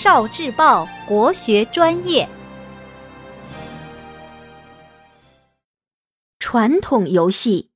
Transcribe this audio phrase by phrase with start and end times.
[0.00, 2.28] 少智报国学专业。
[6.38, 7.72] 传统游戏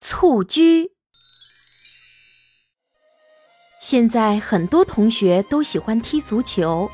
[0.00, 0.92] 蹴鞠，
[3.82, 6.90] 现在很多同学都喜欢踢足球。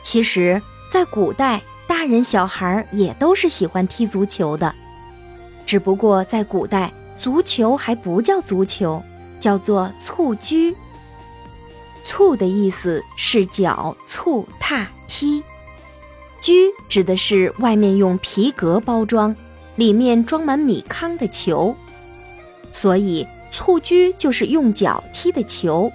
[0.00, 4.72] 其实，在古代，大人小孩也都是喜欢踢足球的。
[5.66, 9.02] 只不过在古代，足球还不叫足球，
[9.40, 10.72] 叫做蹴鞠。
[12.06, 15.42] 蹴的意思是脚蹴踏踢，
[16.40, 19.34] 鞠指的是外面用皮革包装，
[19.74, 21.76] 里面装满米糠的球，
[22.70, 25.90] 所以蹴鞠就是用脚踢的球。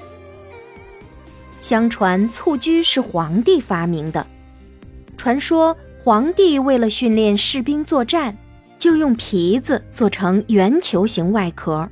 [1.61, 4.27] 相传蹴鞠是皇帝发明的，
[5.15, 8.35] 传说皇帝为了训练士兵作战，
[8.77, 11.87] 就用皮子做成圆球形外壳，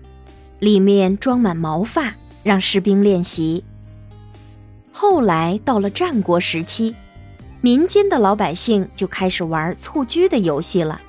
[0.59, 3.63] 里面装满毛发，让士兵练习。
[4.91, 6.95] 后来到了战国时期，
[7.61, 10.99] 民间的老百姓就开始玩蹴鞠的游戏了。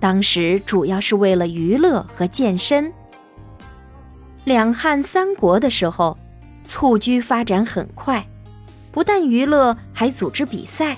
[0.00, 2.92] 当时主要是为了娱乐和健身。
[4.44, 6.16] 两汉三国的时候，
[6.64, 8.26] 蹴鞠发展很快，
[8.92, 10.96] 不但娱乐，还组织比赛。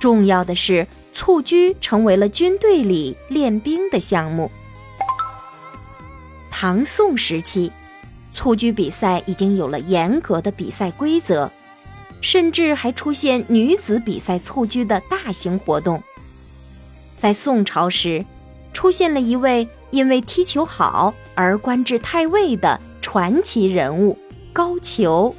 [0.00, 4.50] 重要的是，蹴鞠成为了军队里练兵的项目。
[6.50, 7.70] 唐宋时期。
[8.32, 11.50] 蹴鞠比赛已经有了严格的比赛规则，
[12.20, 16.02] 甚至还出现女子比赛蹴鞠的大型活动。
[17.16, 18.24] 在宋朝时，
[18.72, 24.18] 出现了一位因为踢球好而官至太尉的传奇人物
[24.52, 25.34] 高俅。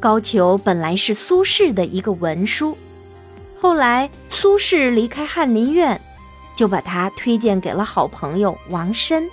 [0.00, 2.76] 高俅本来是苏轼的一个文书，
[3.58, 5.98] 后来苏轼离开翰林院，
[6.56, 9.30] 就把他推荐给了好朋友王申，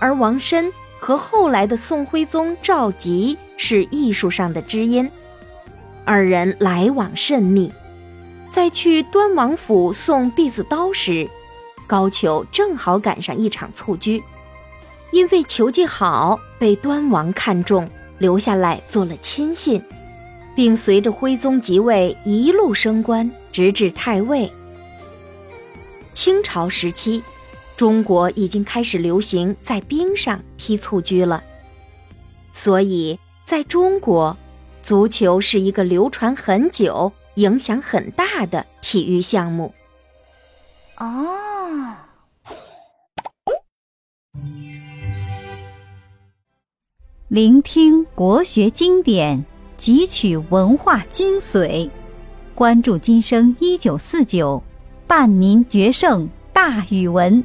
[0.00, 0.70] 而王申。
[1.00, 5.08] 和后来的宋徽宗赵佶是艺术上的知音，
[6.04, 7.72] 二人来往甚密。
[8.50, 11.28] 在去端王府送婢子刀时，
[11.86, 14.22] 高俅正好赶上一场蹴鞠，
[15.12, 17.88] 因为球技好，被端王看中，
[18.18, 19.82] 留下来做了亲信，
[20.54, 24.50] 并随着徽宗即位一路升官，直至太尉。
[26.12, 27.22] 清朝时期。
[27.78, 31.40] 中国已经开始流行在冰上踢蹴鞠了，
[32.52, 34.36] 所以在中国，
[34.82, 39.72] 足球是一个流传很久、影响很大的体育项目。
[40.98, 41.94] 哦，
[47.28, 49.44] 聆听国学经典，
[49.78, 51.88] 汲取文化精髓，
[52.56, 54.60] 关注今生一九四九，
[55.06, 57.44] 伴您决胜大语文。